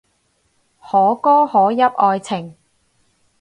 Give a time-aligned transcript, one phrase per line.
[0.81, 2.55] 可歌可泣愛情